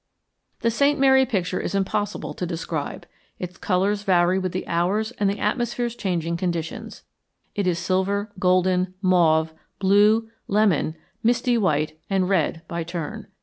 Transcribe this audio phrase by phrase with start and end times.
[0.61, 0.99] The St.
[0.99, 3.05] Mary picture is impossible to describe.
[3.37, 7.03] Its colors vary with the hours and the atmosphere's changing conditions.
[7.53, 13.27] It is silver, golden, mauve, blue, lemon, misty white, and red by turn.